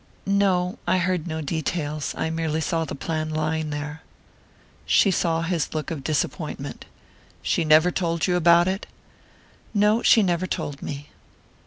[0.25, 2.15] "No, I heard no details.
[2.17, 4.01] I merely saw the plan lying there."
[4.87, 6.85] She saw his look of disappointment.
[7.43, 8.87] "She never told you about it?"
[9.75, 11.09] "No she never told me."